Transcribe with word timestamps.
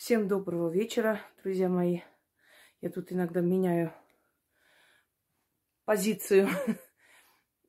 Всем 0.00 0.28
доброго 0.28 0.70
вечера, 0.70 1.20
друзья 1.42 1.68
мои. 1.68 2.00
Я 2.80 2.88
тут 2.88 3.12
иногда 3.12 3.42
меняю 3.42 3.92
позицию, 5.84 6.48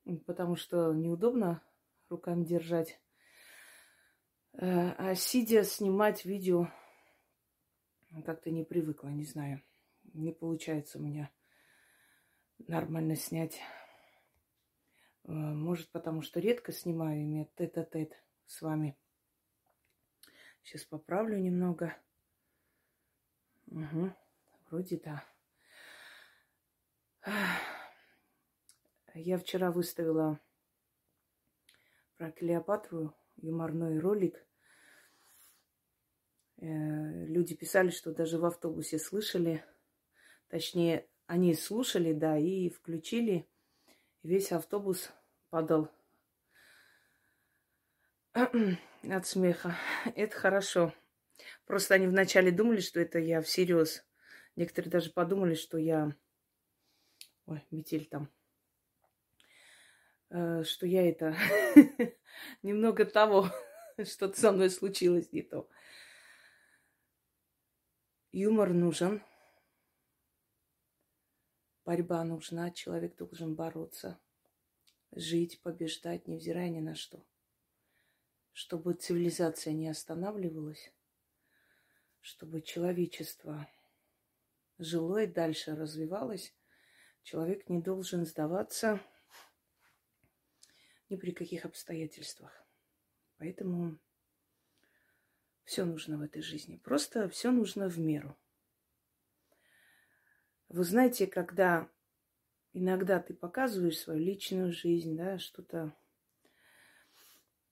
потому 0.26 0.56
что 0.56 0.94
неудобно 0.94 1.62
руками 2.08 2.46
держать. 2.46 3.02
Э, 4.54 4.92
а 4.98 5.14
сидя 5.14 5.66
снимать 5.66 6.24
видео 6.24 6.70
как-то 8.24 8.50
не 8.50 8.64
привыкла, 8.64 9.10
не 9.10 9.26
знаю. 9.26 9.62
Не 10.14 10.32
получается 10.32 11.00
у 11.00 11.02
меня 11.02 11.30
нормально 12.60 13.18
снять. 13.18 13.60
Э, 15.26 15.32
может, 15.34 15.92
потому 15.92 16.22
что 16.22 16.40
редко 16.40 16.72
снимаю, 16.72 17.24
имея 17.24 17.50
тет-а-тет 17.58 18.14
с 18.46 18.62
вами. 18.62 18.98
Сейчас 20.64 20.86
поправлю 20.86 21.38
немного. 21.38 21.94
Угу, 23.72 24.12
вроде 24.70 24.98
да. 24.98 25.26
Я 29.14 29.38
вчера 29.38 29.72
выставила 29.72 30.40
про 32.18 32.32
Клеопатру 32.32 33.16
юморной 33.38 34.00
ролик. 34.00 34.46
Э, 36.58 37.26
люди 37.26 37.56
писали, 37.56 37.92
что 37.92 38.14
даже 38.14 38.38
в 38.38 38.46
автобусе 38.46 39.00
слышали. 39.00 39.64
Точнее, 40.50 41.08
они 41.26 41.54
слушали, 41.56 42.12
да, 42.12 42.38
и 42.38 42.70
включили. 42.70 43.48
Весь 44.22 44.52
автобус 44.52 45.12
падал 45.50 45.90
от 48.34 49.26
смеха. 49.26 49.76
Это 50.16 50.36
хорошо. 50.36 50.94
Просто 51.72 51.94
они 51.94 52.06
вначале 52.08 52.52
думали, 52.52 52.82
что 52.82 53.00
это 53.00 53.18
я 53.18 53.42
всерьез. 53.42 54.06
Некоторые 54.58 54.92
даже 54.92 55.10
подумали, 55.10 55.56
что 55.56 55.78
я... 55.78 56.14
Ой, 57.46 57.66
метель 57.72 58.08
там. 58.08 58.30
Э, 60.32 60.66
что 60.66 60.86
я 60.86 61.08
это... 61.08 61.34
Немного 62.62 63.06
того, 63.06 63.48
что-то 64.04 64.38
со 64.38 64.52
мной 64.52 64.70
случилось 64.70 65.32
не 65.32 65.44
то. 65.44 65.70
Юмор 68.34 68.74
нужен. 68.74 69.24
Борьба 71.86 72.26
нужна. 72.26 72.72
Человек 72.72 73.16
должен 73.16 73.56
бороться. 73.56 74.20
Жить, 75.14 75.62
побеждать, 75.62 76.28
невзирая 76.28 76.68
ни 76.68 76.82
на 76.82 76.96
что 76.96 77.24
чтобы 78.54 78.94
цивилизация 78.94 79.72
не 79.72 79.88
останавливалась, 79.88 80.92
чтобы 82.22 82.62
человечество 82.62 83.68
жило 84.78 85.24
и 85.24 85.28
дальше 85.28 85.76
развивалось, 85.76 86.56
человек 87.24 87.70
не 87.70 87.82
должен 87.82 88.26
сдаваться 88.26 89.00
ни 91.10 91.18
при 91.18 91.32
каких 91.32 91.66
обстоятельствах. 91.66 92.66
Поэтому 93.38 94.00
все 95.64 95.84
нужно 95.86 96.18
в 96.18 96.22
этой 96.22 96.42
жизни. 96.42 96.78
Просто 96.78 97.28
все 97.30 97.52
нужно 97.52 97.90
в 97.90 98.00
меру. 98.00 98.38
Вы 100.70 100.84
знаете, 100.84 101.28
когда 101.28 101.90
иногда 102.74 103.20
ты 103.20 103.34
показываешь 103.34 104.00
свою 104.00 104.20
личную 104.20 104.72
жизнь, 104.72 105.18
да, 105.18 105.38
что-то 105.38 105.94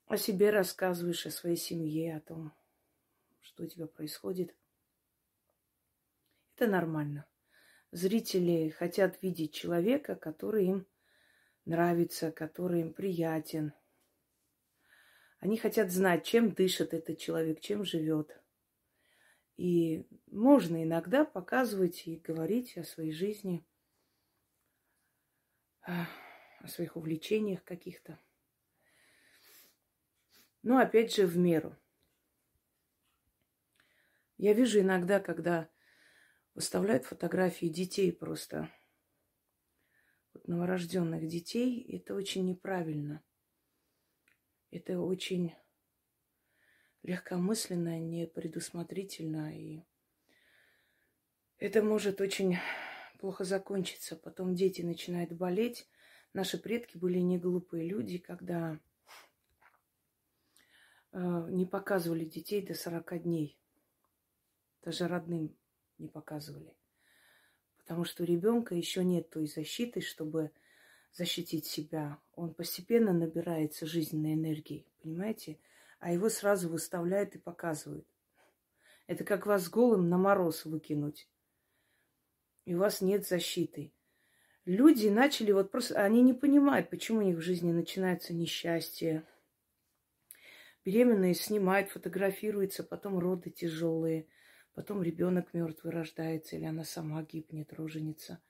о 0.08 0.18
себе 0.18 0.50
рассказываешь, 0.50 1.26
о 1.26 1.32
своей 1.32 1.56
семье, 1.56 2.18
о 2.18 2.22
том, 2.22 2.54
что 3.60 3.66
у 3.66 3.68
тебя 3.68 3.88
происходит. 3.88 4.56
Это 6.56 6.68
нормально. 6.68 7.28
Зрители 7.92 8.70
хотят 8.70 9.22
видеть 9.22 9.54
человека, 9.54 10.16
который 10.16 10.66
им 10.66 10.88
нравится, 11.66 12.32
который 12.32 12.82
им 12.82 12.94
приятен. 12.94 13.74
Они 15.40 15.58
хотят 15.58 15.92
знать, 15.92 16.26
чем 16.26 16.52
дышит 16.54 16.94
этот 16.94 17.18
человек, 17.18 17.60
чем 17.60 17.84
живет. 17.84 18.42
И 19.58 20.08
можно 20.28 20.82
иногда 20.82 21.26
показывать 21.26 22.08
и 22.08 22.16
говорить 22.16 22.78
о 22.78 22.86
своей 22.86 23.12
жизни, 23.12 23.66
о 25.82 26.08
своих 26.68 26.96
увлечениях 26.96 27.64
каких-то. 27.66 28.18
Но 30.62 30.78
опять 30.78 31.14
же 31.14 31.26
в 31.26 31.38
меру. 31.38 31.76
Я 34.40 34.54
вижу 34.54 34.80
иногда, 34.80 35.20
когда 35.20 35.70
выставляют 36.56 37.06
фотографии 37.06 37.68
детей 37.68 38.12
просто, 38.12 38.68
вот 40.34 40.48
новорожденных 40.48 41.28
детей, 41.28 41.86
это 41.96 42.16
очень 42.16 42.48
неправильно. 42.48 43.24
Это 44.72 45.00
очень 45.00 45.54
легкомысленно, 47.04 48.00
непредусмотрительно. 48.00 49.56
И 49.56 49.84
это 51.60 51.84
может 51.84 52.20
очень 52.20 52.58
плохо 53.20 53.44
закончиться. 53.44 54.16
Потом 54.16 54.56
дети 54.56 54.82
начинают 54.82 55.34
болеть. 55.34 55.88
Наши 56.34 56.58
предки 56.58 56.98
были 56.98 57.20
не 57.20 57.38
глупые 57.38 57.88
люди, 57.88 58.18
когда 58.18 58.80
Э, 61.12 61.48
не 61.50 61.66
показывали 61.66 62.26
детей 62.26 62.62
до 62.62 62.74
40 62.74 63.24
дней. 63.24 63.59
Даже 64.84 65.08
родным 65.08 65.56
не 65.98 66.08
показывали. 66.08 66.76
Потому 67.78 68.06
что 68.06 68.24
у 68.24 68.26
ребенка 68.26 68.76
еще 68.76 69.04
нет 69.04 69.30
той 69.30 69.48
защиты, 69.48 70.02
чтобы 70.02 70.52
защитить 71.12 71.66
себя. 71.66 72.20
Он 72.36 72.54
постепенно 72.54 73.14
набирается 73.14 73.86
жизненной 73.86 74.34
энергией, 74.34 74.86
понимаете? 75.02 75.60
А 76.00 76.14
его 76.14 76.30
сразу 76.30 76.70
выставляют 76.70 77.36
и 77.36 77.40
показывают. 77.40 78.08
Это 79.08 79.24
как 79.24 79.46
вас 79.46 79.70
голым 79.70 80.08
на 80.10 80.18
мороз 80.18 80.66
выкинуть. 80.66 81.28
И 82.66 82.76
у 82.76 82.80
вас 82.80 83.02
нет 83.02 83.28
защиты. 83.28 83.92
Люди 84.66 85.08
начали 85.08 85.52
вот 85.52 85.72
просто... 85.72 86.04
Они 86.04 86.22
не 86.22 86.34
понимают, 86.34 86.90
почему 86.90 87.20
у 87.20 87.24
них 87.24 87.38
в 87.38 87.42
жизни 87.42 87.72
начинается 87.72 88.34
несчастье, 88.34 89.26
Беременные 90.86 91.34
снимают, 91.34 91.90
фотографируются, 91.90 92.84
потом 92.84 93.20
роды 93.20 93.50
тяжелые, 93.50 94.28
потом 94.80 95.04
ребенок 95.04 95.54
мертвый 95.54 95.92
рождается, 95.92 96.56
или 96.56 96.64
она 96.64 96.86
сама 96.86 97.22
гибнет, 97.24 97.74
роженица. 97.74 98.42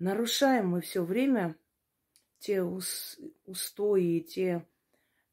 Нарушаем 0.00 0.70
мы 0.70 0.80
все 0.80 1.04
время 1.04 1.54
те 2.40 2.64
устои, 2.64 4.18
те 4.18 4.66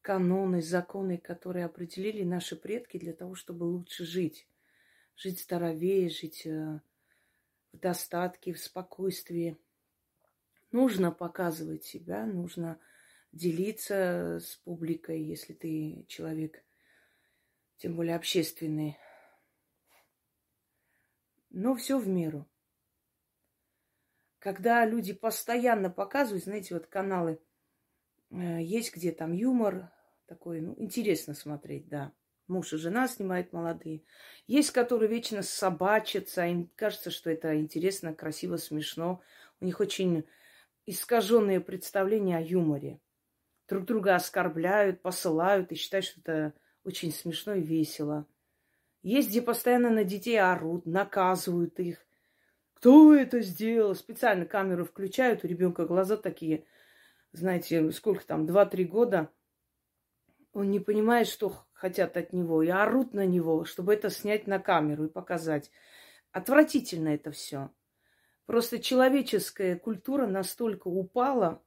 каноны, 0.03 0.62
законы, 0.62 1.18
которые 1.18 1.66
определили 1.66 2.22
наши 2.24 2.56
предки 2.56 3.00
для 3.00 3.13
того, 3.13 3.34
чтобы 3.34 3.63
лучше 3.63 4.06
жить. 4.06 4.47
Жить 5.16 5.41
здоровее, 5.41 6.09
жить 6.09 6.45
э, 6.45 6.80
в 7.72 7.80
достатке, 7.80 8.53
в 8.53 8.59
спокойствии. 8.59 9.57
Нужно 10.72 11.12
показывать 11.12 11.85
себя, 11.85 12.28
нужно 12.28 12.80
делиться 13.31 14.38
с 14.40 14.57
публикой, 14.57 15.24
если 15.24 15.53
ты 15.53 16.06
человек, 16.07 16.63
тем 17.78 17.95
более 17.95 18.16
общественный. 18.16 19.00
Но 21.53 21.75
все 21.75 21.97
в 21.97 22.08
меру. 22.08 22.46
Когда 24.40 24.86
люди 24.86 25.14
постоянно 25.14 25.90
показывают, 25.90 26.44
знаете, 26.44 26.74
вот 26.74 26.88
каналы, 26.88 27.40
э, 28.30 28.62
есть 28.62 28.94
где 28.94 29.14
там 29.14 29.31
юмор 29.31 29.90
такой, 30.25 30.59
ну, 30.59 30.75
интересно 30.78 31.34
смотреть, 31.34 31.88
да. 31.88 32.12
Муж 32.47 32.74
и 32.74 32.78
жена 32.78 33.08
снимают 33.08 33.53
молодые. 33.53 34.03
Есть, 34.47 34.72
которые 34.72 35.10
вечно 35.10 35.42
собачатся, 35.42 36.45
им 36.45 36.69
кажется, 36.75 37.10
что 37.10 37.30
это 37.30 37.57
интересно, 37.57 38.13
красиво, 38.13 38.57
смешно. 38.57 39.22
У 39.62 39.66
них 39.66 39.80
очень 39.80 40.25
искаженные 40.86 41.62
представления 41.62 42.36
о 42.36 42.42
юморе 42.42 43.00
друг 43.68 43.86
друга 43.86 44.16
оскорбляют, 44.16 45.01
посылают 45.01 45.72
и 45.72 45.75
считают, 45.75 46.06
что 46.06 46.22
это 46.22 46.54
очень 46.83 47.12
смешно 47.12 47.56
и 47.56 47.62
весело. 47.62 48.27
Есть, 49.03 49.29
где 49.29 49.41
постоянно 49.41 49.89
на 49.89 50.05
детей 50.05 50.39
орут, 50.39 50.85
наказывают 50.85 51.77
их. 51.79 52.05
Кто 52.73 53.13
это 53.13 53.41
сделал? 53.41 53.95
Специально 53.95 54.45
камеру 54.45 54.85
включают, 54.85 55.44
у 55.44 55.47
ребенка 55.47 55.85
глаза 55.85 56.15
такие, 56.15 56.65
знаете, 57.33 57.91
сколько 57.91 58.25
там, 58.25 58.45
два-три 58.45 58.85
года. 58.85 59.29
Он 60.53 60.71
не 60.71 60.79
понимает, 60.79 61.27
что 61.27 61.53
хотят 61.73 62.15
от 62.15 62.31
него, 62.31 62.63
и 62.63 62.69
орут 62.69 63.13
на 63.13 63.25
него, 63.25 63.65
чтобы 63.65 63.94
это 63.94 64.09
снять 64.09 64.47
на 64.47 64.59
камеру 64.59 65.05
и 65.05 65.09
показать. 65.09 65.69
Отвратительно 66.31 67.09
это 67.09 67.31
все. 67.31 67.71
Просто 68.45 68.79
человеческая 68.79 69.77
культура 69.77 70.27
настолько 70.27 70.88
упала, 70.88 71.61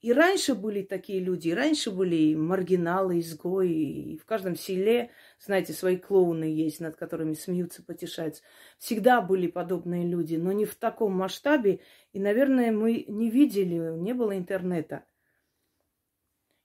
и 0.00 0.12
раньше 0.12 0.54
были 0.54 0.82
такие 0.82 1.18
люди, 1.18 1.48
и 1.48 1.54
раньше 1.54 1.90
были 1.90 2.34
маргиналы, 2.34 3.18
изгои, 3.18 4.12
и 4.12 4.18
в 4.18 4.24
каждом 4.24 4.54
селе, 4.54 5.10
знаете, 5.40 5.72
свои 5.72 5.96
клоуны 5.96 6.44
есть, 6.44 6.78
над 6.78 6.94
которыми 6.94 7.34
смеются, 7.34 7.82
потешаются. 7.82 8.42
Всегда 8.78 9.20
были 9.20 9.48
подобные 9.48 10.06
люди, 10.06 10.36
но 10.36 10.52
не 10.52 10.66
в 10.66 10.76
таком 10.76 11.14
масштабе, 11.14 11.80
и, 12.12 12.20
наверное, 12.20 12.70
мы 12.70 13.04
не 13.08 13.28
видели, 13.28 13.96
не 13.98 14.12
было 14.12 14.38
интернета. 14.38 15.04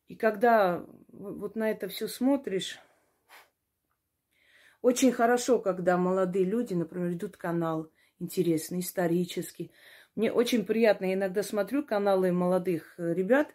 И 0.08 0.16
когда 0.16 0.86
вот 1.08 1.56
на 1.56 1.72
это 1.72 1.88
все 1.88 2.08
смотришь, 2.08 2.78
очень 4.84 5.12
хорошо, 5.12 5.58
когда 5.58 5.98
молодые 5.98 6.46
люди, 6.46 6.76
например, 6.76 7.14
идут 7.14 7.38
канал 7.38 7.90
интересный, 8.20 8.82
исторический, 8.82 9.72
мне 10.16 10.32
очень 10.32 10.66
приятно. 10.66 11.06
Я 11.06 11.14
иногда 11.14 11.44
смотрю 11.44 11.84
каналы 11.84 12.32
молодых 12.32 12.94
э, 12.98 13.14
ребят. 13.14 13.54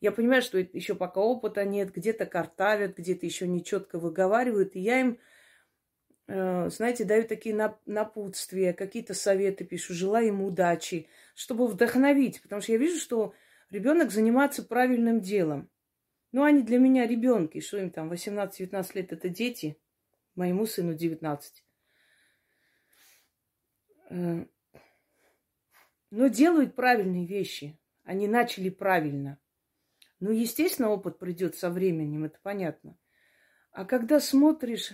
Я 0.00 0.12
понимаю, 0.12 0.42
что 0.42 0.58
еще 0.58 0.94
пока 0.94 1.20
опыта 1.20 1.64
нет, 1.64 1.92
где-то 1.92 2.24
картавят, 2.24 2.96
где-то 2.96 3.26
еще 3.26 3.46
нечетко 3.46 3.98
выговаривают. 3.98 4.74
И 4.76 4.80
я 4.80 5.00
им, 5.00 5.18
э, 6.28 6.70
знаете, 6.70 7.04
даю 7.04 7.24
такие 7.24 7.54
напутствия, 7.84 8.72
какие-то 8.72 9.12
советы 9.12 9.64
пишу, 9.64 9.92
желаю 9.92 10.28
им 10.28 10.42
удачи, 10.42 11.08
чтобы 11.34 11.66
вдохновить. 11.66 12.40
Потому 12.40 12.62
что 12.62 12.72
я 12.72 12.78
вижу, 12.78 12.98
что 12.98 13.34
ребенок 13.70 14.10
занимается 14.10 14.62
правильным 14.62 15.20
делом. 15.20 15.68
Ну, 16.32 16.42
они 16.42 16.62
для 16.62 16.78
меня 16.78 17.06
ребенки, 17.06 17.60
что 17.60 17.78
им 17.78 17.90
там 17.90 18.10
18-19 18.12 18.90
лет, 18.94 19.12
это 19.12 19.28
дети. 19.28 19.78
Моему 20.34 20.66
сыну 20.66 20.94
19 20.94 21.64
но 26.10 26.28
делают 26.28 26.74
правильные 26.74 27.26
вещи. 27.26 27.78
Они 28.04 28.26
начали 28.26 28.70
правильно. 28.70 29.38
Ну, 30.20 30.30
естественно, 30.30 30.90
опыт 30.90 31.18
придет 31.18 31.56
со 31.56 31.70
временем, 31.70 32.24
это 32.24 32.38
понятно. 32.42 32.96
А 33.70 33.84
когда 33.84 34.18
смотришь, 34.18 34.92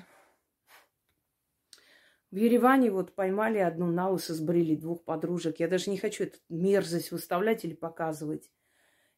в 2.31 2.37
Ереване 2.37 2.91
вот 2.91 3.15
поймали 3.15 3.59
одну 3.59 3.87
на 3.87 4.09
лысо, 4.11 4.35
сбрили 4.35 4.75
двух 4.75 5.05
подружек. 5.05 5.61
Я 5.61 5.69
даже 5.69 5.89
не 5.89 5.99
хочу 5.99 6.25
эту 6.25 6.39
мерзость 6.49 7.13
выставлять 7.13 7.65
или 7.65 7.75
показывать. 7.75 8.51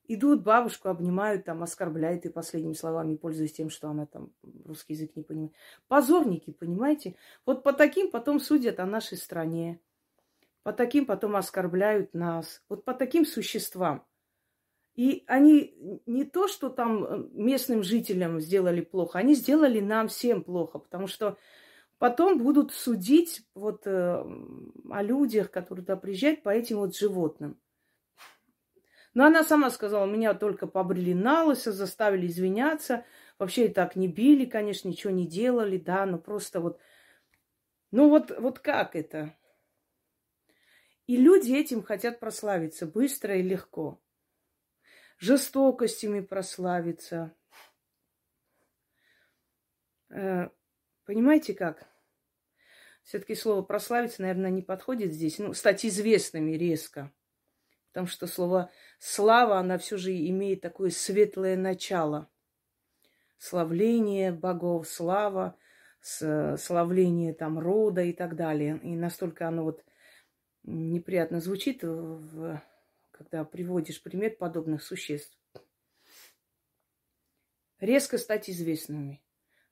Идут, 0.08 0.44
бабушку 0.44 0.90
обнимают, 0.90 1.46
там, 1.46 1.62
оскорбляют 1.62 2.26
и 2.26 2.28
последними 2.28 2.74
словами, 2.74 3.16
пользуясь 3.16 3.54
тем, 3.54 3.70
что 3.70 3.88
она 3.88 4.04
там 4.04 4.32
русский 4.64 4.92
язык 4.92 5.16
не 5.16 5.22
понимает. 5.22 5.52
Позорники, 5.88 6.52
понимаете? 6.52 7.16
Вот 7.46 7.64
по 7.64 7.72
таким 7.72 8.10
потом 8.10 8.38
судят 8.38 8.78
о 8.78 8.86
нашей 8.86 9.16
стране. 9.16 9.80
По 10.66 10.72
таким 10.72 11.06
потом 11.06 11.36
оскорбляют 11.36 12.12
нас. 12.12 12.60
Вот 12.68 12.84
по 12.84 12.92
таким 12.92 13.24
существам. 13.24 14.04
И 14.96 15.22
они 15.28 16.02
не 16.06 16.24
то, 16.24 16.48
что 16.48 16.70
там 16.70 17.04
э, 17.04 17.28
местным 17.34 17.84
жителям 17.84 18.40
сделали 18.40 18.80
плохо, 18.80 19.20
они 19.20 19.36
сделали 19.36 19.78
нам 19.78 20.08
всем 20.08 20.42
плохо, 20.42 20.80
потому 20.80 21.06
что 21.06 21.38
потом 21.98 22.42
будут 22.42 22.72
судить 22.72 23.46
вот 23.54 23.86
э, 23.86 24.24
о 24.90 25.02
людях, 25.04 25.52
которые 25.52 25.84
туда 25.84 25.96
приезжают, 25.96 26.42
по 26.42 26.48
этим 26.48 26.78
вот 26.78 26.96
животным. 26.96 27.60
Но 29.14 29.24
она 29.24 29.44
сама 29.44 29.70
сказала, 29.70 30.04
меня 30.04 30.34
только 30.34 30.66
побрили 30.66 31.12
на 31.12 31.44
лысо, 31.44 31.70
заставили 31.70 32.26
извиняться. 32.26 33.04
Вообще 33.38 33.66
и 33.66 33.72
так 33.72 33.94
не 33.94 34.08
били, 34.08 34.46
конечно, 34.46 34.88
ничего 34.88 35.12
не 35.12 35.28
делали, 35.28 35.78
да, 35.78 36.06
но 36.06 36.18
просто 36.18 36.58
вот... 36.58 36.80
Ну 37.92 38.08
вот, 38.08 38.36
вот 38.36 38.58
как 38.58 38.96
это? 38.96 39.36
И 41.06 41.16
люди 41.16 41.52
этим 41.52 41.82
хотят 41.82 42.18
прославиться 42.18 42.86
быстро 42.86 43.36
и 43.36 43.42
легко. 43.42 44.00
Жестокостями 45.18 46.20
прославиться. 46.20 47.34
Э, 50.10 50.48
понимаете 51.04 51.54
как? 51.54 51.88
Все-таки 53.04 53.36
слово 53.36 53.62
прославиться, 53.62 54.22
наверное, 54.22 54.50
не 54.50 54.62
подходит 54.62 55.12
здесь. 55.12 55.38
Ну, 55.38 55.54
стать 55.54 55.86
известными 55.86 56.52
резко. 56.52 57.12
Потому 57.92 58.08
что 58.08 58.26
слово 58.26 58.70
слава, 58.98 59.58
она 59.58 59.78
все 59.78 59.96
же 59.96 60.12
имеет 60.12 60.60
такое 60.60 60.90
светлое 60.90 61.56
начало. 61.56 62.28
Славление 63.38 64.32
богов, 64.32 64.88
слава, 64.88 65.56
славление 66.00 67.32
там 67.32 67.60
рода 67.60 68.02
и 68.02 68.12
так 68.12 68.34
далее. 68.34 68.80
И 68.82 68.96
настолько 68.96 69.46
оно 69.46 69.62
вот 69.62 69.84
неприятно 70.66 71.40
звучит, 71.40 71.82
когда 73.10 73.44
приводишь 73.44 74.02
пример 74.02 74.36
подобных 74.36 74.82
существ. 74.82 75.38
Резко 77.78 78.18
стать 78.18 78.50
известными, 78.50 79.22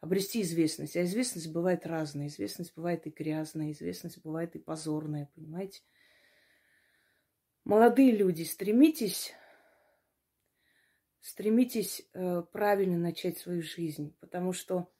обрести 0.00 0.42
известность. 0.42 0.96
А 0.96 1.02
известность 1.04 1.50
бывает 1.52 1.86
разная. 1.86 2.28
Известность 2.28 2.74
бывает 2.74 3.06
и 3.06 3.10
грязная, 3.10 3.72
известность 3.72 4.22
бывает 4.22 4.54
и 4.54 4.58
позорная, 4.58 5.30
понимаете? 5.34 5.82
Молодые 7.64 8.12
люди, 8.12 8.42
стремитесь, 8.42 9.32
стремитесь 11.20 12.06
э, 12.12 12.42
правильно 12.52 12.98
начать 12.98 13.38
свою 13.38 13.62
жизнь, 13.62 14.14
потому 14.20 14.52
что 14.52 14.92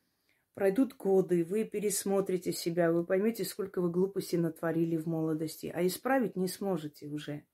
Пройдут 0.55 0.95
годы, 0.95 1.45
вы 1.45 1.65
пересмотрите 1.65 2.53
себя, 2.53 2.93
вы 2.93 3.05
поймете, 3.05 3.45
сколько 3.45 3.81
вы 3.81 3.91
глупостей 3.91 4.39
натворили 4.39 4.97
в 4.97 5.07
молодости, 5.07 5.73
а 5.75 5.85
исправить 5.85 6.37
не 6.37 6.47
сможете 6.47 7.09
уже. 7.09 7.45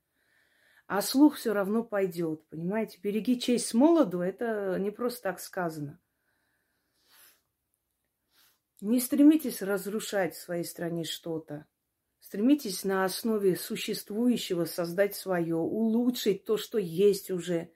А 0.86 1.00
слух 1.00 1.36
все 1.36 1.54
равно 1.54 1.82
пойдет, 1.82 2.46
понимаете? 2.50 2.98
Береги 3.02 3.40
честь 3.40 3.68
с 3.68 3.74
молоду, 3.74 4.20
это 4.20 4.76
не 4.78 4.90
просто 4.90 5.22
так 5.22 5.40
сказано. 5.40 5.98
Не 8.82 9.00
стремитесь 9.00 9.62
разрушать 9.62 10.34
в 10.34 10.40
своей 10.40 10.64
стране 10.64 11.04
что-то. 11.04 11.66
Стремитесь 12.18 12.84
на 12.84 13.04
основе 13.04 13.56
существующего 13.56 14.66
создать 14.66 15.14
свое, 15.14 15.56
улучшить 15.56 16.44
то, 16.44 16.58
что 16.58 16.76
есть 16.78 17.30
уже. 17.30 17.72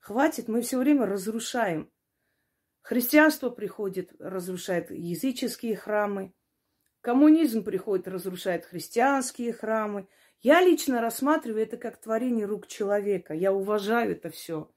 Хватит, 0.00 0.48
мы 0.48 0.62
все 0.62 0.78
время 0.78 1.06
разрушаем. 1.06 1.90
Христианство 2.86 3.50
приходит, 3.50 4.12
разрушает 4.20 4.92
языческие 4.92 5.74
храмы. 5.74 6.32
Коммунизм 7.00 7.64
приходит, 7.64 8.06
разрушает 8.06 8.64
христианские 8.64 9.52
храмы. 9.52 10.06
Я 10.40 10.60
лично 10.60 11.00
рассматриваю 11.00 11.64
это 11.64 11.78
как 11.78 12.00
творение 12.00 12.46
рук 12.46 12.68
человека. 12.68 13.34
Я 13.34 13.52
уважаю 13.52 14.12
это 14.12 14.30
все. 14.30 14.70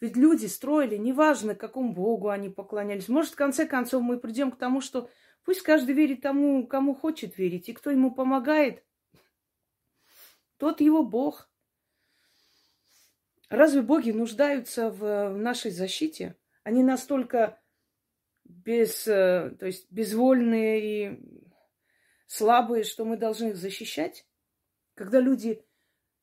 Ведь 0.00 0.16
люди 0.16 0.46
строили, 0.46 0.96
неважно, 0.96 1.54
какому 1.54 1.92
Богу 1.94 2.30
они 2.30 2.48
поклонялись. 2.48 3.06
Может, 3.06 3.34
в 3.34 3.36
конце 3.36 3.64
концов 3.64 4.02
мы 4.02 4.18
придем 4.18 4.50
к 4.50 4.58
тому, 4.58 4.80
что 4.80 5.08
пусть 5.44 5.62
каждый 5.62 5.94
верит 5.94 6.20
тому, 6.20 6.66
кому 6.66 6.96
хочет 6.96 7.38
верить, 7.38 7.68
и 7.68 7.74
кто 7.74 7.92
ему 7.92 8.12
помогает, 8.12 8.82
тот 10.56 10.80
его 10.80 11.04
Бог. 11.04 11.48
Разве 13.50 13.82
боги 13.82 14.10
нуждаются 14.10 14.90
в 14.90 15.30
нашей 15.36 15.70
защите? 15.70 16.34
Они 16.64 16.82
настолько 16.82 17.60
без, 18.44 19.06
э, 19.06 19.54
то 19.58 19.66
есть 19.66 19.90
безвольные 19.90 20.80
и 20.82 21.20
слабые, 22.26 22.84
что 22.84 23.04
мы 23.04 23.16
должны 23.16 23.50
их 23.50 23.56
защищать. 23.56 24.26
Когда 24.94 25.20
люди 25.20 25.64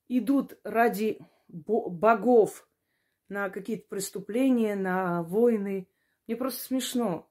идут 0.08 0.60
ради 0.64 1.20
богов 1.48 2.68
на 3.30 3.50
какие-то 3.50 3.88
преступления, 3.88 4.76
на 4.76 5.24
войны, 5.24 5.88
мне 6.28 6.36
просто 6.36 6.64
смешно. 6.64 7.30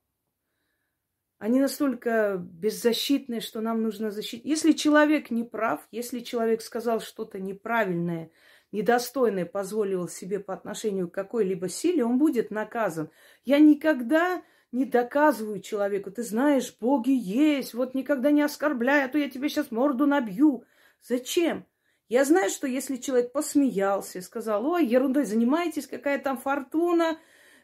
Они 1.38 1.58
настолько 1.58 2.36
беззащитные, 2.36 3.40
что 3.40 3.60
нам 3.60 3.82
нужно 3.82 4.10
защитить. 4.10 4.44
Если 4.44 4.72
человек 4.72 5.30
не 5.30 5.42
прав, 5.42 5.86
если 5.90 6.20
человек 6.20 6.60
сказал 6.60 7.00
что-то 7.00 7.40
неправильное, 7.40 8.30
недостойное 8.72 9.46
позволил 9.46 10.08
себе 10.08 10.40
по 10.40 10.54
отношению 10.54 11.08
к 11.08 11.14
какой-либо 11.14 11.68
силе, 11.68 12.04
он 12.04 12.18
будет 12.18 12.50
наказан. 12.50 13.10
Я 13.44 13.58
никогда 13.58 14.42
не 14.72 14.84
доказываю 14.84 15.60
человеку, 15.60 16.10
ты 16.10 16.22
знаешь, 16.22 16.76
боги 16.80 17.10
есть, 17.10 17.74
вот 17.74 17.94
никогда 17.94 18.30
не 18.30 18.42
оскорбляй, 18.42 19.04
а 19.04 19.08
то 19.08 19.18
я 19.18 19.28
тебе 19.28 19.48
сейчас 19.48 19.70
морду 19.70 20.06
набью. 20.06 20.64
Зачем? 21.02 21.66
Я 22.08 22.24
знаю, 22.24 22.50
что 22.50 22.66
если 22.66 22.96
человек 22.96 23.32
посмеялся, 23.32 24.20
сказал, 24.20 24.66
ой, 24.66 24.86
ерундой 24.86 25.24
занимаетесь, 25.24 25.86
какая 25.86 26.18
там 26.18 26.38
фортуна, 26.38 27.18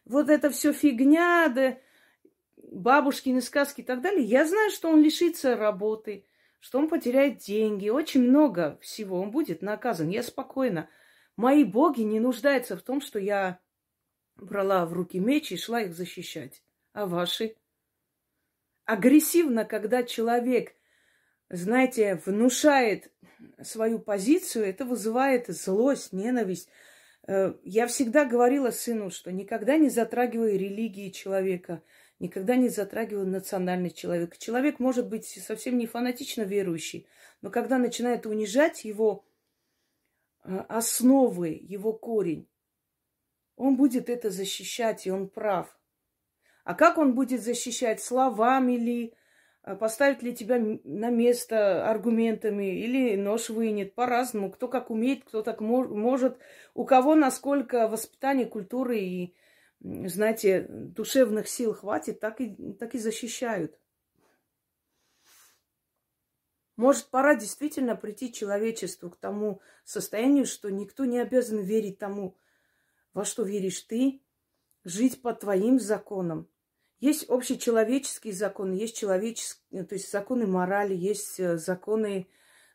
вот 0.05 0.31
это 0.31 0.51
все 0.51 0.73
фигня, 0.73 1.49
да 1.49 1.77
бабушкины 2.71 3.41
сказки 3.41 3.81
и 3.81 3.85
так 3.85 4.01
далее, 4.03 4.25
я 4.25 4.47
знаю, 4.47 4.71
что 4.71 4.91
он 4.91 5.03
лишится 5.03 5.57
работы, 5.57 6.27
что 6.61 6.79
он 6.79 6.89
потеряет 6.89 7.39
деньги, 7.39 7.89
очень 7.89 8.23
много 8.23 8.79
всего, 8.81 9.21
он 9.21 9.31
будет 9.31 9.63
наказан. 9.63 10.09
Я 10.09 10.23
спокойно. 10.23 10.89
Мои 11.37 11.65
боги 11.65 12.01
не 12.01 12.19
нуждаются 12.19 12.77
в 12.77 12.83
том, 12.83 13.01
что 13.01 13.19
я 13.19 13.61
брала 14.37 14.87
в 14.87 14.93
руки 14.93 15.19
меч 15.19 15.53
и 15.53 15.57
шла 15.57 15.83
их 15.83 15.95
защищать. 15.95 16.63
А 16.93 17.07
ваши? 17.07 17.57
Агрессивно, 18.85 19.65
когда 19.65 20.03
человек, 20.03 20.75
знаете, 21.51 22.21
внушает 22.25 23.13
свою 23.63 23.99
позицию, 23.99 24.67
это 24.67 24.85
вызывает 24.85 25.49
злость, 25.49 26.13
ненависть. 26.13 26.69
Э, 27.27 27.55
я 27.65 27.87
всегда 27.87 28.25
говорила 28.25 28.71
сыну, 28.71 29.11
что 29.11 29.33
никогда 29.33 29.77
не 29.77 29.91
затрагивай 29.91 30.57
религии 30.57 31.11
человека, 31.11 31.83
никогда 32.19 32.57
не 32.57 32.69
затрагивай 32.69 33.27
национальность 33.27 33.97
человека. 33.97 34.39
Человек 34.39 34.79
может 34.79 35.09
быть 35.09 35.27
совсем 35.27 35.77
не 35.77 35.87
фанатично 35.87 36.43
верующий, 36.43 37.07
но 37.43 37.51
когда 37.51 37.79
начинает 37.79 38.25
унижать 38.25 38.85
его 38.85 39.27
основы, 40.69 41.59
его 41.61 41.93
корень, 41.93 42.49
он 43.57 43.77
будет 43.77 44.11
это 44.11 44.31
защищать, 44.31 45.07
и 45.07 45.11
он 45.11 45.29
прав. 45.29 45.79
А 46.65 46.75
как 46.75 46.99
он 46.99 47.15
будет 47.15 47.43
защищать 47.43 48.03
словами 48.03 48.73
ли, 48.73 49.15
а 49.63 49.75
поставит 49.75 50.23
ли 50.23 50.35
тебя 50.35 50.59
на 50.85 51.11
место 51.11 51.91
аргументами 51.91 52.79
или 52.79 53.17
нож 53.17 53.51
вынет 53.51 53.95
по-разному. 53.95 54.53
Кто 54.53 54.69
как 54.69 54.91
умеет, 54.91 55.25
кто 55.25 55.43
так 55.43 55.61
может. 55.61 56.39
У 56.75 56.85
кого 56.85 57.17
насколько 57.17 57.89
воспитания, 57.89 58.47
культуры 58.47 59.01
и, 59.01 59.35
знаете, 59.81 60.67
душевных 60.69 61.49
сил 61.49 61.75
хватит, 61.75 62.21
так 62.21 62.41
и, 62.41 62.55
так 62.75 62.95
и 62.95 62.99
защищают. 62.99 63.77
Может, 66.77 67.07
пора 67.07 67.35
действительно 67.35 67.97
прийти 67.97 68.33
человечеству 68.33 69.11
к 69.11 69.17
тому 69.17 69.61
состоянию, 69.85 70.45
что 70.45 70.71
никто 70.71 71.07
не 71.07 71.19
обязан 71.19 71.61
верить 71.61 71.99
тому, 71.99 72.37
во 73.15 73.25
что 73.25 73.43
веришь 73.43 73.81
ты, 73.83 74.23
жить 74.85 75.23
по 75.23 75.33
твоим 75.33 75.81
законам, 75.81 76.49
есть 77.01 77.29
общечеловеческие 77.29 78.33
законы, 78.33 78.75
есть 78.75 78.97
человеческие, 78.97 79.85
то 79.85 79.95
есть 79.95 80.11
законы 80.11 80.47
морали, 80.47 80.95
есть 80.95 81.39
э, 81.39 81.59
законы 81.59 82.27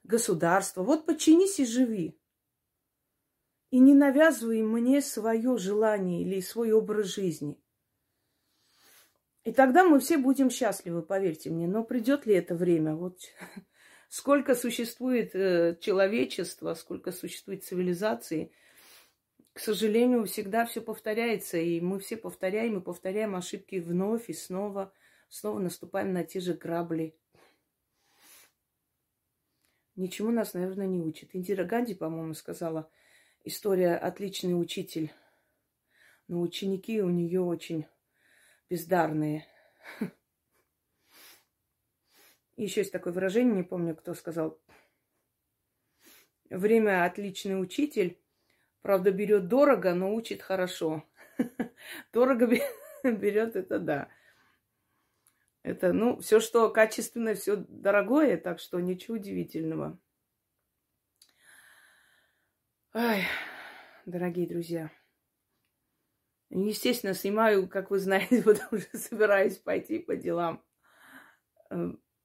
государства. 0.03 0.84
Вот 0.84 1.05
подчинись 1.05 1.60
и 1.60 1.65
живи. 1.65 2.20
И 3.72 3.79
не 3.79 3.93
навязывай 3.93 4.62
мне 4.62 5.01
свое 5.01 5.58
желание 5.58 6.22
или 6.22 6.39
свой 6.41 6.72
образ 6.72 7.08
жизни. 7.08 7.60
И 9.43 9.51
тогда 9.51 9.84
мы 9.84 10.00
все 10.00 10.17
будем 10.17 10.51
счастливы, 10.51 11.01
поверьте 11.01 11.50
мне. 11.50 11.67
Но 11.67 11.84
придет 11.84 12.27
ли 12.27 12.36
это 12.36 12.53
время? 12.53 12.96
Вот 12.96 13.17
сколько 14.12 14.53
существует 14.53 15.32
э, 15.34 15.77
человечество, 15.82 16.75
сколько 16.75 17.12
существует 17.12 17.63
цивилизации– 17.63 18.51
к 19.53 19.60
сожалению, 19.60 20.25
всегда 20.25 20.65
все 20.65 20.82
повторяется, 20.82 21.58
и 21.58 21.82
мы 21.82 22.00
все 22.00 22.15
повторяем 22.15 22.77
и 22.77 22.82
повторяем 22.82 23.36
ошибки 23.36 23.80
вновь 23.80 24.30
и 24.30 24.34
снова, 24.34 24.94
снова 25.30 25.60
наступаем 25.60 26.13
на 26.13 26.24
те 26.24 26.39
же 26.39 26.53
грабли. 26.53 27.15
Ничему 29.98 30.32
нас, 30.32 30.53
наверное, 30.53 30.88
не 30.88 31.01
учит. 31.01 31.36
Индира 31.36 31.65
Ганди, 31.65 31.94
по-моему, 31.94 32.34
сказала, 32.34 32.89
история 33.44 33.98
отличный 33.98 34.60
учитель, 34.60 35.12
но 36.30 36.39
ученики 36.39 37.01
у 37.01 37.10
нее 37.10 37.41
очень 37.41 37.86
бездарные. 38.70 39.46
Еще 42.63 42.82
есть 42.82 42.91
такое 42.91 43.12
выражение, 43.13 43.56
не 43.56 43.63
помню, 43.63 43.96
кто 43.96 44.13
сказал. 44.13 44.60
Время 46.50 47.06
отличный 47.06 47.60
учитель, 47.60 48.22
Правда, 48.82 49.12
берет 49.12 49.48
дорого, 49.48 49.94
но 49.94 50.13
учит 50.13 50.41
хорошо. 50.41 51.03
Дорого 52.13 52.48
берет, 53.03 53.56
это 53.56 53.80
да. 53.80 54.10
Это, 55.63 55.94
ну, 55.94 56.20
все, 56.20 56.39
что 56.39 56.70
качественное, 56.72 57.36
все 57.36 57.56
дорогое, 57.56 58.38
так 58.38 58.60
что 58.60 58.80
ничего 58.80 59.18
удивительного. 59.18 60.00
Ай, 62.94 63.24
дорогие 64.08 64.48
друзья. 64.48 64.91
Естественно, 66.50 67.13
снимаю, 67.13 67.70
как 67.70 67.91
вы 67.91 68.00
знаете, 68.00 68.41
потому 68.44 68.82
что 68.82 68.98
собираюсь 68.98 69.58
пойти 69.58 70.00
по 70.00 70.15
делам. 70.15 70.65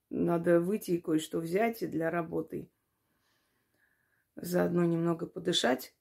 Надо 0.09 0.59
выйти 0.59 0.91
и 0.91 1.01
кое-что 1.01 1.39
взять 1.39 1.89
для 1.89 2.09
работы. 2.09 2.69
Заодно 4.35 4.85
немного 4.85 5.25
подышать 5.25 5.93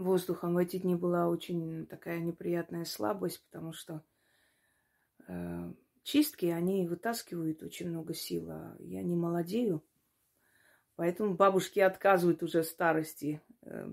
воздухом 0.00 0.54
в 0.54 0.58
эти 0.58 0.78
дни 0.78 0.94
была 0.94 1.28
очень 1.28 1.86
такая 1.86 2.18
неприятная 2.20 2.84
слабость, 2.84 3.44
потому 3.44 3.72
что 3.72 4.02
э, 5.28 5.72
чистки, 6.02 6.46
они 6.46 6.88
вытаскивают 6.88 7.62
очень 7.62 7.90
много 7.90 8.14
сил, 8.14 8.50
а 8.50 8.76
я 8.80 9.02
не 9.02 9.14
молодею. 9.14 9.84
Поэтому 10.96 11.34
бабушки 11.34 11.80
отказывают 11.80 12.42
уже 12.42 12.64
старости. 12.64 13.40
Э, 13.62 13.92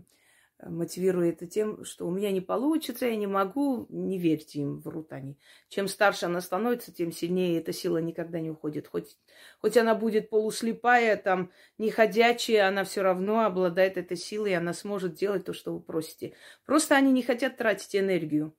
мотивируя 0.62 1.30
это 1.30 1.46
тем, 1.46 1.84
что 1.86 2.08
у 2.08 2.12
меня 2.12 2.32
не 2.32 2.42
получится, 2.42 3.06
я 3.06 3.16
не 3.16 3.28
могу, 3.28 3.86
не 3.90 4.18
верьте 4.18 4.62
им, 4.62 4.80
врут 4.80 5.14
они. 5.14 5.38
Чем 5.70 5.88
старше 5.88 6.26
она 6.26 6.42
становится, 6.42 6.92
тем 6.92 7.12
сильнее 7.12 7.60
эта 7.60 7.72
сила 7.74 8.00
никогда 8.00 8.40
не 8.40 8.50
уходит. 8.50 8.88
Хоть, 8.88 9.18
хоть 9.60 9.78
она 9.78 9.94
будет 9.94 10.30
полуслепая, 10.30 11.16
там, 11.18 11.52
неходячая, 11.78 12.68
она 12.68 12.84
все 12.84 13.02
равно 13.02 13.46
обладает 13.46 13.98
этой 13.98 14.18
силой, 14.18 14.52
и 14.52 14.56
она 14.56 14.74
сможет 14.74 15.14
делать 15.14 15.46
то, 15.46 15.54
что 15.54 15.74
вы 15.74 15.80
просите. 15.80 16.34
Просто 16.66 16.96
они 16.96 17.12
не 17.12 17.22
хотят 17.22 17.58
тратить 17.58 17.96
энергию. 17.96 18.56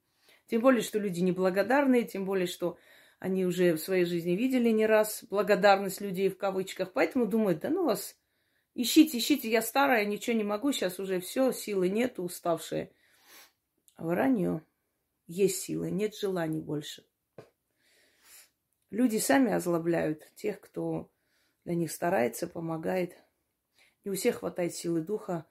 Тем 0.47 0.63
более, 0.63 0.83
что 0.83 0.99
люди 0.99 1.21
неблагодарные, 1.21 2.05
тем 2.05 2.25
более, 2.25 2.47
что 2.47 2.79
они 3.19 3.45
уже 3.45 3.75
в 3.75 3.81
своей 3.81 4.05
жизни 4.05 4.33
видели 4.33 4.71
не 4.71 4.87
раз 4.87 5.25
благодарность 5.29 6.01
людей 6.01 6.29
в 6.29 6.39
кавычках, 6.39 6.93
поэтому 6.93 7.27
думают, 7.27 7.61
да 7.61 7.71
ну 7.71 7.85
вас 7.85 8.17
Ищите, 8.81 9.19
ищите, 9.19 9.51
я 9.51 9.61
старая, 9.61 10.05
ничего 10.05 10.37
не 10.37 10.45
могу, 10.45 10.71
сейчас 10.71 11.01
уже 11.01 11.19
все, 11.19 11.51
силы 11.51 11.89
нет, 11.89 12.21
уставшие. 12.21 12.93
Вранье. 13.97 14.65
Есть 15.27 15.63
силы, 15.63 15.91
нет 15.91 16.15
желаний 16.15 16.61
больше. 16.61 17.05
Люди 18.91 19.17
сами 19.17 19.51
озлобляют 19.51 20.33
тех, 20.37 20.61
кто 20.61 21.11
для 21.65 21.75
них 21.75 21.91
старается, 21.91 22.47
помогает. 22.47 23.21
Не 24.05 24.13
у 24.13 24.15
всех 24.15 24.37
хватает 24.37 24.77
силы 24.77 25.01
духа 25.01 25.45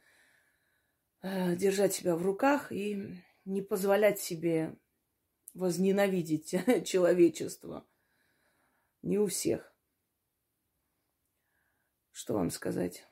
э, 1.21 1.57
держать 1.57 1.93
себя 1.93 2.15
в 2.15 2.21
руках 2.21 2.71
и 2.71 3.13
не 3.43 3.61
позволять 3.61 4.21
себе 4.21 4.73
возненавидеть 5.53 6.55
человечество. 6.85 7.85
Не 9.01 9.19
у 9.19 9.27
всех. 9.27 9.75
Что 12.13 12.33
вам 12.33 12.51
сказать? 12.51 13.05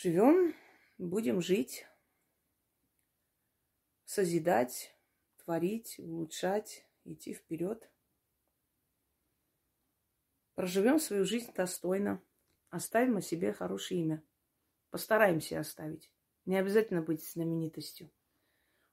Живем, 0.00 0.54
будем 0.96 1.40
жить, 1.40 1.84
созидать, 4.04 4.96
творить, 5.38 5.98
улучшать, 5.98 6.86
идти 7.02 7.34
вперед. 7.34 7.90
Проживем 10.54 11.00
свою 11.00 11.24
жизнь 11.24 11.52
достойно, 11.52 12.22
оставим 12.70 13.16
о 13.16 13.20
себе 13.20 13.52
хорошее 13.52 14.02
имя. 14.02 14.24
Постараемся 14.90 15.58
оставить. 15.58 16.12
Не 16.44 16.58
обязательно 16.58 17.02
быть 17.02 17.28
знаменитостью. 17.28 18.08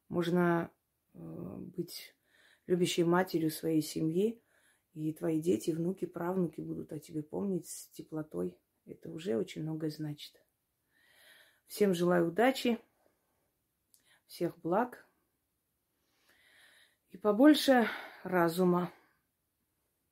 Можно 0.09 0.71
э, 1.13 1.19
быть 1.19 2.15
любящей 2.65 3.03
матерью 3.03 3.51
своей 3.51 3.83
семьи, 3.83 4.41
и 4.95 5.13
твои 5.13 5.39
дети, 5.39 5.69
внуки, 5.69 6.05
правнуки 6.05 6.62
будут 6.62 6.91
о 6.91 7.00
тебе 7.00 7.21
помнить 7.21 7.67
с 7.67 7.89
теплотой. 7.89 8.57
Это 8.88 9.12
уже 9.12 9.38
очень 9.38 9.62
многое 9.62 9.91
значит. 9.91 10.41
Всем 11.67 11.93
желаю 11.93 12.27
удачи, 12.27 12.79
всех 14.27 14.57
благ 14.60 15.07
и 17.10 17.17
побольше 17.17 17.88
разума, 18.24 18.91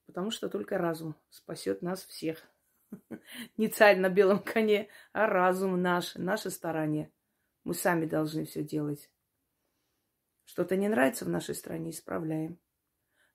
потому 0.05 0.31
что 0.31 0.49
только 0.49 0.77
разум 0.77 1.15
спасет 1.29 1.81
нас 1.81 2.05
всех. 2.05 2.41
Не 3.57 3.67
царь 3.67 3.97
на 3.97 4.09
белом 4.09 4.39
коне, 4.39 4.89
а 5.11 5.27
разум 5.27 5.81
наш, 5.81 6.15
наше 6.15 6.49
старание. 6.49 7.11
Мы 7.63 7.73
сами 7.73 8.05
должны 8.05 8.45
все 8.45 8.63
делать. 8.63 9.09
Что-то 10.45 10.75
не 10.75 10.89
нравится 10.89 11.23
в 11.25 11.29
нашей 11.29 11.55
стране, 11.55 11.91
исправляем. 11.91 12.59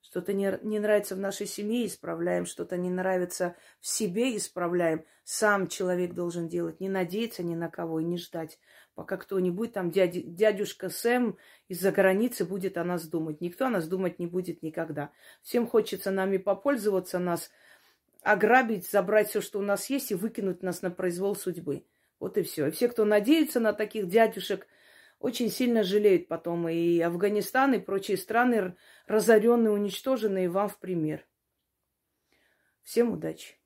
Что-то 0.01 0.33
не, 0.33 0.57
не 0.63 0.79
нравится 0.79 1.15
в 1.15 1.19
нашей 1.19 1.45
семье, 1.45 1.85
исправляем. 1.85 2.45
Что-то 2.45 2.77
не 2.77 2.89
нравится 2.89 3.55
в 3.79 3.87
себе, 3.87 4.35
исправляем. 4.35 5.05
Сам 5.23 5.67
человек 5.67 6.13
должен 6.13 6.47
делать. 6.47 6.79
Не 6.79 6.89
надеяться 6.89 7.43
ни 7.43 7.53
на 7.53 7.69
кого 7.69 7.99
и 7.99 8.03
не 8.03 8.17
ждать, 8.17 8.59
пока 8.95 9.17
кто-нибудь 9.17 9.73
там, 9.73 9.91
дядя, 9.91 10.21
дядюшка 10.21 10.89
Сэм 10.89 11.37
из-за 11.67 11.91
границы 11.91 12.45
будет 12.45 12.77
о 12.77 12.83
нас 12.83 13.07
думать. 13.07 13.39
Никто 13.39 13.67
о 13.67 13.69
нас 13.69 13.87
думать 13.87 14.17
не 14.17 14.25
будет 14.25 14.63
никогда. 14.63 15.11
Всем 15.43 15.67
хочется 15.67 16.09
нами 16.09 16.37
попользоваться, 16.37 17.19
нас 17.19 17.51
ограбить, 18.23 18.89
забрать 18.89 19.29
все, 19.29 19.41
что 19.41 19.59
у 19.59 19.63
нас 19.63 19.89
есть, 19.89 20.11
и 20.11 20.15
выкинуть 20.15 20.63
нас 20.63 20.81
на 20.81 20.89
произвол 20.89 21.35
судьбы. 21.35 21.85
Вот 22.19 22.37
и 22.37 22.41
все. 22.41 22.67
И 22.67 22.71
все, 22.71 22.87
кто 22.87 23.05
надеется 23.05 23.59
на 23.59 23.73
таких 23.73 24.07
дядюшек– 24.07 24.65
очень 25.19 25.49
сильно 25.49 25.83
жалеют 25.83 26.27
потом. 26.27 26.67
И 26.69 26.99
Афганистан, 27.01 27.73
и 27.73 27.79
прочие 27.79 28.17
страны 28.17 28.75
разоренные, 29.05 29.71
уничтоженные 29.71 30.49
вам 30.49 30.69
в 30.69 30.79
пример. 30.79 31.27
Всем 32.83 33.11
удачи! 33.11 33.58